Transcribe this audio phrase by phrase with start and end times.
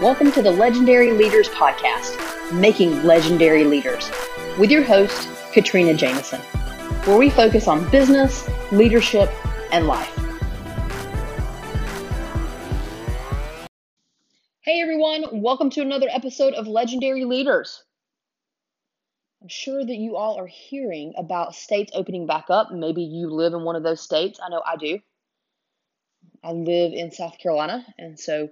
[0.00, 4.08] Welcome to the Legendary Leaders Podcast, Making Legendary Leaders,
[4.56, 6.40] with your host, Katrina Jameson,
[7.04, 9.28] where we focus on business, leadership,
[9.72, 10.16] and life.
[14.60, 17.82] Hey everyone, welcome to another episode of Legendary Leaders.
[19.42, 22.70] I'm sure that you all are hearing about states opening back up.
[22.70, 24.38] Maybe you live in one of those states.
[24.40, 25.00] I know I do.
[26.44, 28.50] I live in South Carolina, and so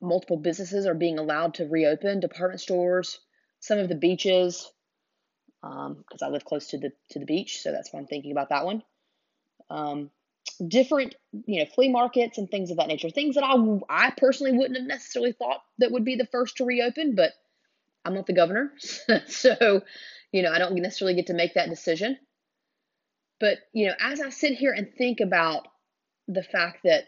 [0.00, 3.20] multiple businesses are being allowed to reopen, department stores,
[3.60, 4.70] some of the beaches,
[5.60, 8.32] because um, I live close to the to the beach, so that's why I'm thinking
[8.32, 8.82] about that one.
[9.70, 10.10] Um,
[10.66, 11.14] different,
[11.46, 13.10] you know, flea markets and things of that nature.
[13.10, 13.56] Things that I
[13.88, 17.32] I personally wouldn't have necessarily thought that would be the first to reopen, but
[18.04, 18.72] I'm not the governor,
[19.26, 19.82] so
[20.32, 22.18] you know I don't necessarily get to make that decision.
[23.40, 25.66] But you know, as I sit here and think about
[26.28, 27.04] the fact that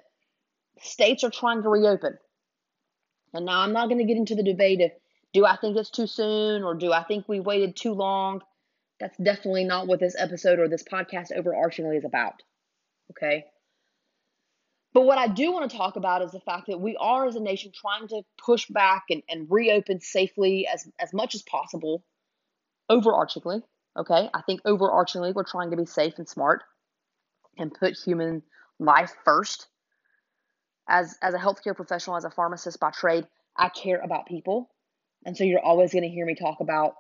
[0.81, 2.19] states are trying to reopen,
[3.33, 4.91] and now I'm not going to get into the debate of
[5.33, 8.43] do I think it's too soon or do I think we waited too long?
[8.99, 12.43] That's definitely not what this episode or this podcast overarchingly is about.
[13.13, 13.45] Okay.
[14.93, 17.37] But what I do want to talk about is the fact that we are, as
[17.37, 22.03] a nation, trying to push back and, and reopen safely as, as much as possible,
[22.91, 23.63] overarchingly.
[23.97, 24.29] Okay.
[24.35, 26.65] I think overarchingly, we're trying to be safe and smart
[27.57, 28.43] and put human
[28.81, 29.69] life first
[30.91, 34.69] as as a healthcare professional, as a pharmacist by trade, I care about people.
[35.25, 36.95] And so you're always going to hear me talk about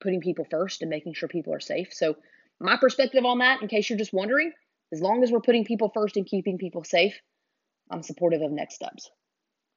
[0.00, 1.92] putting people first and making sure people are safe.
[1.92, 2.16] So
[2.60, 4.52] my perspective on that, in case you're just wondering,
[4.92, 7.18] as long as we're putting people first and keeping people safe,
[7.90, 9.10] I'm supportive of next steps.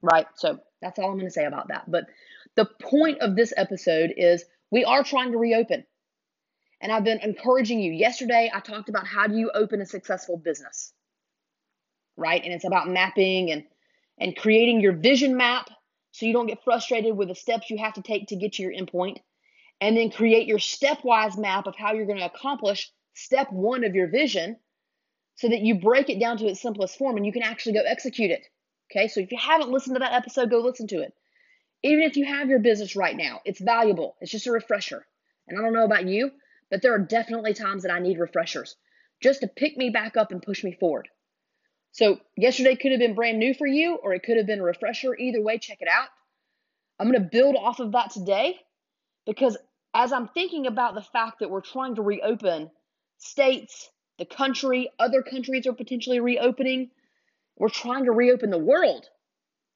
[0.01, 0.25] Right?
[0.35, 1.89] So that's all I'm going to say about that.
[1.89, 2.05] But
[2.55, 5.85] the point of this episode is we are trying to reopen.
[6.81, 7.91] And I've been encouraging you.
[7.91, 10.93] Yesterday, I talked about how do you open a successful business
[12.17, 12.44] right?
[12.44, 13.63] And it's about mapping and
[14.17, 15.69] and creating your vision map
[16.11, 18.63] so you don't get frustrated with the steps you have to take to get to
[18.63, 19.17] your endpoint.
[19.81, 23.94] And then create your stepwise map of how you're going to accomplish step one of
[23.94, 24.56] your vision
[25.35, 27.84] so that you break it down to its simplest form and you can actually go
[27.85, 28.45] execute it.
[28.90, 31.13] Okay, so if you haven't listened to that episode, go listen to it.
[31.84, 34.16] Even if you have your business right now, it's valuable.
[34.22, 35.06] It's just a refresher.
[35.47, 36.31] And I don't know about you,
[36.72, 38.75] but there are definitely times that I need refreshers
[39.22, 41.09] just to pick me back up and push me forward.
[41.95, 44.63] So yesterday could have been brand new for you, or it could have been a
[44.63, 45.16] refresher.
[45.16, 46.09] Either way, check it out.
[47.00, 48.59] I'm going to build off of that today
[49.25, 49.56] because
[49.94, 52.69] as I'm thinking about the fact that we're trying to reopen
[53.17, 53.89] states,
[54.19, 56.91] the country, other countries are potentially reopening.
[57.55, 59.05] We're trying to reopen the world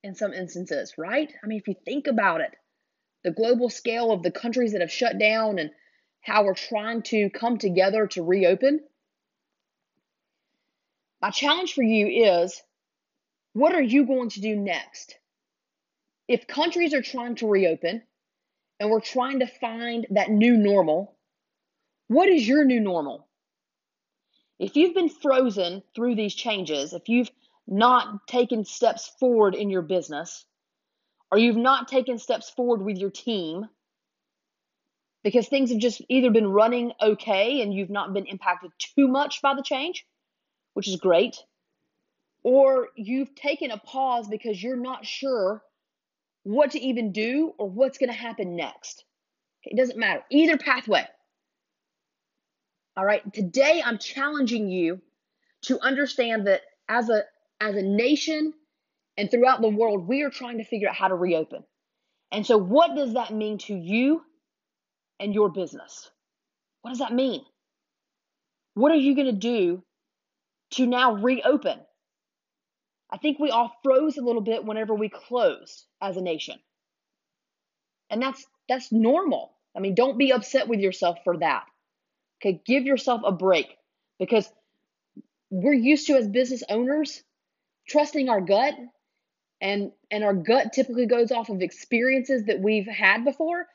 [0.04, 1.32] in some instances, right?
[1.42, 2.54] I mean, if you think about it,
[3.24, 5.72] the global scale of the countries that have shut down and
[6.20, 8.82] how we're trying to come together to reopen,
[11.22, 12.62] my challenge for you is
[13.54, 15.18] what are you going to do next?
[16.28, 18.04] If countries are trying to reopen
[18.80, 21.18] and we're trying to find that new normal,
[22.08, 23.28] what is your new normal?
[24.60, 27.32] If you've been frozen through these changes, if you've
[27.68, 30.46] not taken steps forward in your business,
[31.32, 33.68] or you've not taken steps forward with your team
[35.24, 39.42] because things have just either been running okay and you've not been impacted too much
[39.42, 40.06] by the change,
[40.74, 41.38] which is great,
[42.44, 45.62] or you've taken a pause because you're not sure
[46.44, 49.04] what to even do or what's going to happen next.
[49.64, 50.24] It doesn't matter.
[50.32, 51.06] Either pathway.
[52.96, 53.22] All right.
[53.34, 55.02] Today I'm challenging you
[55.64, 57.24] to understand that as a
[57.62, 58.54] as a nation
[59.18, 61.64] and throughout the world, we are trying to figure out how to reopen.
[62.32, 64.22] And so what does that mean to you
[65.20, 66.10] and your business?
[66.82, 67.42] What does that mean?
[68.76, 69.84] What are you going to do
[70.72, 71.80] to now reopen.
[73.12, 76.60] I think we all froze a little bit whenever we closed as a nation.
[78.10, 79.54] And that's that's normal.
[79.76, 81.66] I mean, don't be upset with yourself for that.
[82.42, 83.78] Okay, give yourself a break
[84.20, 84.50] because
[85.50, 87.24] we're used to as business owners
[87.88, 88.76] trusting our gut
[89.62, 93.66] and and our gut typically goes off of experiences that we've had before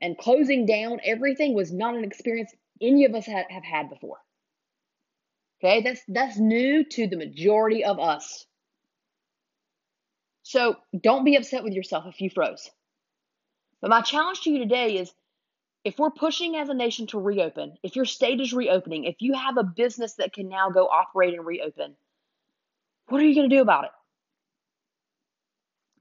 [0.00, 4.18] and closing down everything was not an experience any of us have had before
[5.62, 8.46] Okay, that's that's new to the majority of us.
[10.42, 12.68] So don't be upset with yourself if you froze.
[13.80, 15.12] But my challenge to you today is
[15.84, 19.34] if we're pushing as a nation to reopen, if your state is reopening, if you
[19.34, 21.94] have a business that can now go operate and reopen,
[23.06, 23.90] what are you going to do about it?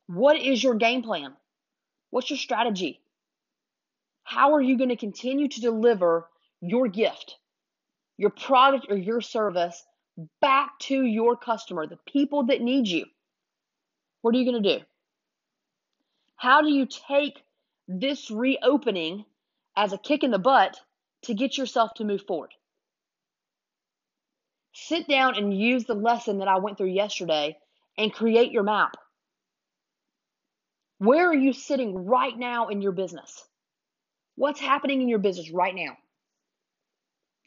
[0.08, 1.34] What is your game plan?
[2.10, 3.00] What's your strategy?
[4.24, 6.28] How are you going to continue to deliver
[6.62, 7.38] your gift?
[8.22, 9.84] Your product or your service
[10.42, 13.06] back to your customer, the people that need you,
[14.22, 14.86] what are you going to do?
[16.36, 17.42] How do you take
[17.88, 19.26] this reopening
[19.76, 20.80] as a kick in the butt
[21.24, 22.52] to get yourself to move forward?
[24.74, 27.58] Sit down and use the lesson that I went through yesterday
[27.98, 28.98] and create your map.
[31.00, 33.44] Where are you sitting right now in your business?
[34.36, 35.98] What's happening in your business right now?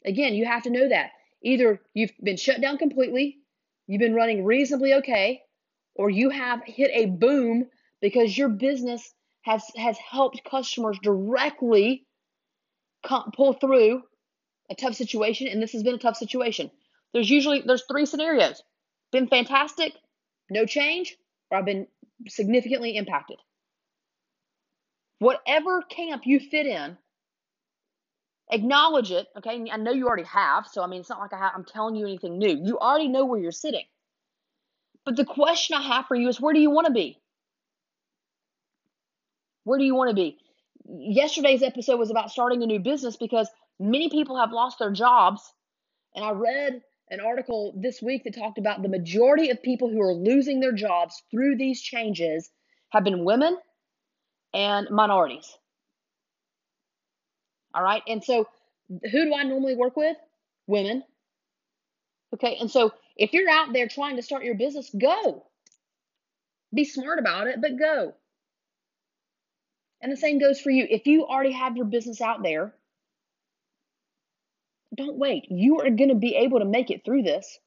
[0.05, 1.11] Again, you have to know that.
[1.43, 3.37] Either you've been shut down completely,
[3.87, 5.41] you've been running reasonably okay,
[5.95, 7.67] or you have hit a boom
[8.01, 12.05] because your business has has helped customers directly
[13.35, 14.01] pull through
[14.69, 16.71] a tough situation and this has been a tough situation.
[17.13, 18.61] There's usually there's three scenarios.
[19.11, 19.93] Been fantastic,
[20.49, 21.15] no change,
[21.49, 21.87] or I've been
[22.27, 23.37] significantly impacted.
[25.19, 26.97] Whatever camp you fit in,
[28.51, 29.27] acknowledge it.
[29.37, 31.95] Okay, I know you already have, so I mean, it's not like I I'm telling
[31.95, 32.59] you anything new.
[32.63, 33.85] You already know where you're sitting.
[35.05, 37.19] But the question I have for you is, where do you want to be?
[39.63, 40.37] Where do you want to be?
[40.87, 43.49] Yesterday's episode was about starting a new business because
[43.79, 45.41] many people have lost their jobs,
[46.15, 50.01] and I read an article this week that talked about the majority of people who
[50.01, 52.49] are losing their jobs through these changes
[52.89, 53.57] have been women
[54.53, 55.55] and minorities.
[57.75, 58.01] All right.
[58.07, 58.47] And so,
[58.89, 60.15] who do I normally work with?
[60.65, 61.03] Women.
[62.33, 62.57] Okay.
[62.59, 65.45] And so, if you're out there trying to start your business, go.
[66.73, 68.15] Be smart about it, but go.
[70.01, 70.87] And the same goes for you.
[70.89, 72.73] If you already have your business out there,
[74.95, 75.47] don't wait.
[75.49, 77.59] You are going to be able to make it through this.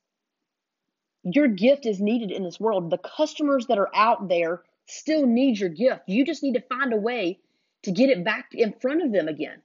[1.24, 2.90] Your gift is needed in this world.
[2.90, 6.02] The customers that are out there still need your gift.
[6.06, 7.38] You just need to find a way
[7.82, 9.60] to get it back in front of them again.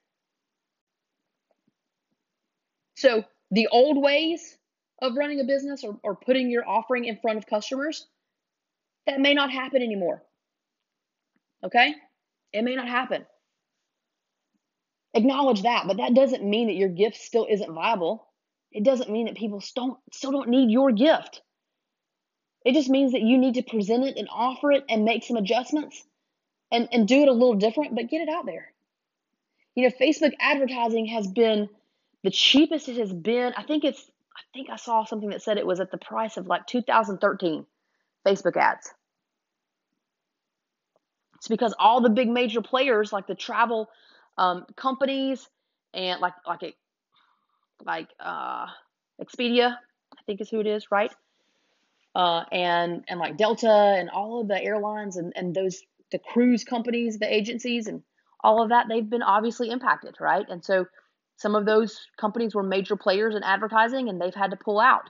[3.03, 4.57] So, the old ways
[5.01, 8.07] of running a business or, or putting your offering in front of customers,
[9.05, 10.23] that may not happen anymore.
[11.65, 11.95] Okay?
[12.53, 13.25] It may not happen.
[15.13, 18.25] Acknowledge that, but that doesn't mean that your gift still isn't viable.
[18.71, 21.41] It doesn't mean that people still don't, still don't need your gift.
[22.63, 25.35] It just means that you need to present it and offer it and make some
[25.35, 26.01] adjustments
[26.71, 28.71] and, and do it a little different, but get it out there.
[29.75, 31.67] You know, Facebook advertising has been
[32.23, 33.53] the cheapest it has been.
[33.55, 34.01] I think it's,
[34.35, 37.65] I think I saw something that said it was at the price of like 2013
[38.25, 38.93] Facebook ads.
[41.35, 43.89] It's because all the big major players, like the travel
[44.37, 45.47] um, companies
[45.93, 46.73] and like like a
[47.85, 48.67] like uh,
[49.21, 51.13] Expedia, I think is who it is, right?
[52.15, 55.81] Uh, and and like Delta and all of the airlines and and those
[56.11, 58.03] the cruise companies, the agencies, and
[58.39, 60.45] all of that, they've been obviously impacted, right?
[60.47, 60.85] And so
[61.38, 65.09] some of those companies were major players in advertising and they've had to pull out.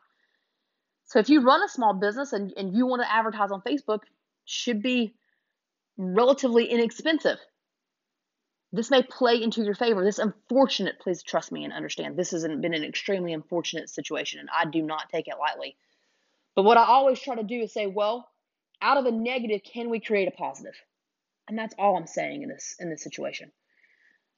[1.05, 3.99] So if you run a small business and, and you want to advertise on Facebook,
[4.45, 5.13] should be
[5.97, 7.37] relatively inexpensive
[8.73, 10.03] this may play into your favor.
[10.03, 14.49] This unfortunate, please trust me and understand, this has been an extremely unfortunate situation, and
[14.49, 15.77] I do not take it lightly.
[16.55, 18.27] But what I always try to do is say, well,
[18.81, 20.73] out of a negative, can we create a positive?
[21.47, 23.51] And that's all I'm saying in this in this situation.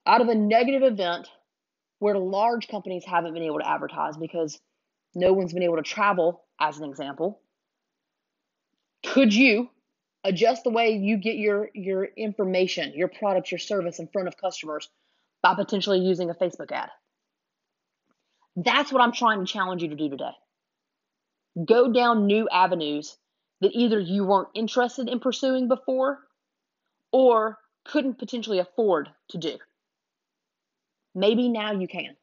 [0.06, 1.30] Out of a negative event
[2.06, 4.60] where large companies haven't been able to advertise because
[5.16, 7.42] no one's been able to travel, as an example,
[9.04, 9.72] could you
[10.24, 14.38] adjust the way you get your your information, your product, your service in front of
[14.38, 14.88] customers
[15.42, 16.90] by potentially using a Facebook ad.
[18.56, 20.36] That's what I'm trying to challenge you to do today.
[21.66, 23.18] Go down new avenues
[23.62, 26.20] that either you weren't interested in pursuing before
[27.12, 29.58] or couldn't potentially afford to do.
[31.16, 32.16] Maybe now you can.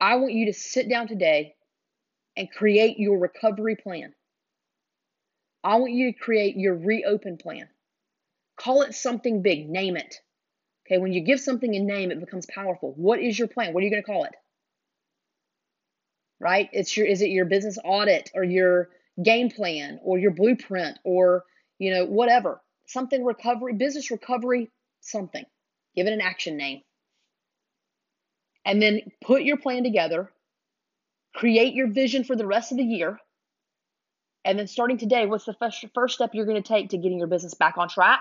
[0.00, 1.56] I want you to sit down today
[2.36, 4.14] and create your recovery plan.
[5.62, 7.68] I want you to create your reopen plan.
[8.56, 10.16] Call it something big, name it.
[10.86, 12.94] Okay, when you give something a name, it becomes powerful.
[12.96, 13.74] What is your plan?
[13.74, 14.34] What are you going to call it?
[16.38, 16.70] Right?
[16.72, 18.88] It's your is it your business audit or your
[19.22, 21.44] game plan or your blueprint or
[21.78, 22.62] you know whatever.
[22.86, 25.44] Something recovery, business recovery, something.
[25.94, 26.80] Give it an action name.
[28.64, 30.30] And then put your plan together.
[31.34, 33.18] Create your vision for the rest of the year
[34.44, 37.18] and then starting today, what's the first, first step you're going to take to getting
[37.18, 38.20] your business back on track?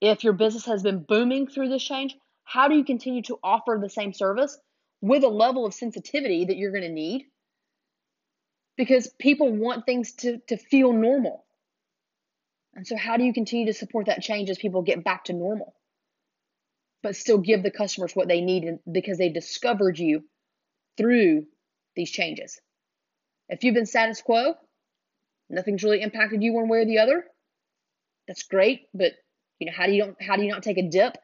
[0.00, 3.78] If your business has been booming through this change, how do you continue to offer
[3.80, 4.58] the same service
[5.02, 7.26] with a level of sensitivity that you're going to need?
[8.76, 11.44] Because people want things to, to feel normal.
[12.74, 15.34] And so, how do you continue to support that change as people get back to
[15.34, 15.74] normal,
[17.02, 20.24] but still give the customers what they need because they discovered you
[20.96, 21.46] through
[21.96, 22.60] these changes?
[23.48, 24.54] If you've been status quo,
[25.48, 27.24] nothing's really impacted you one way or the other,
[28.28, 29.12] That's great, but
[29.58, 31.16] you know, how do you don't how do you not take a dip?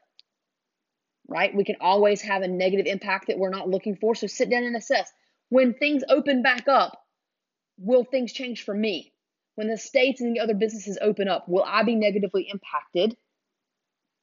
[1.27, 1.55] Right?
[1.55, 4.15] We can always have a negative impact that we're not looking for.
[4.15, 5.11] So sit down and assess.
[5.49, 6.99] When things open back up,
[7.77, 9.13] will things change for me?
[9.55, 13.17] When the states and the other businesses open up, will I be negatively impacted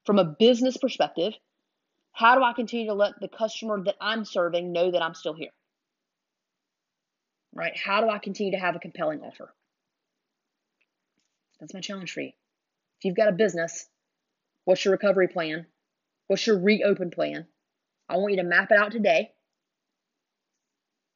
[0.05, 1.35] from a business perspective?
[2.13, 5.35] How do I continue to let the customer that I'm serving know that I'm still
[5.35, 5.51] here?
[7.53, 7.77] Right?
[7.77, 9.53] How do I continue to have a compelling offer?
[11.61, 12.29] That's my challenge for you.
[12.29, 13.87] If you've got a business,
[14.65, 15.67] what's your recovery plan?
[16.27, 17.47] What's your reopen plan?
[18.09, 19.31] I want you to map it out today.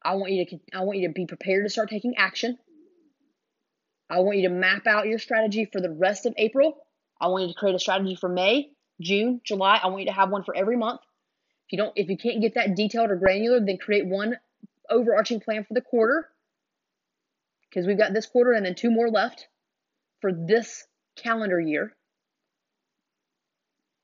[0.02, 2.56] I want you to I want you to be prepared to start taking action.
[4.08, 6.76] I want you to map out your strategy for the rest of April.
[7.20, 9.80] I want you to create a strategy for May, June, July.
[9.82, 11.00] I want you to have one for every month.
[11.66, 14.38] If you don't if you can't get that detailed or granular, then create one
[14.88, 16.28] overarching plan for the quarter.
[17.68, 19.46] Because we've got this quarter and then two more left
[20.20, 20.86] for this
[21.16, 21.94] calendar year.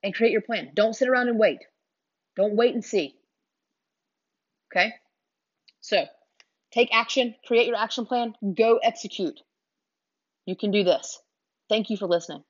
[0.02, 0.72] And create your plan.
[0.74, 1.60] Don't sit around and wait.
[2.36, 3.16] Don't wait and see.
[4.70, 4.92] Okay?
[5.80, 6.04] So,
[6.72, 9.40] take action, create your action plan, go execute.
[10.44, 11.20] You can do this.
[11.68, 12.44] Thank you for listening.